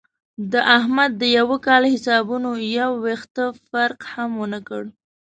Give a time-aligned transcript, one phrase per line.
[0.51, 4.83] د احمد د یوه کال حسابونو یو وېښته فرق هم ونه کړ.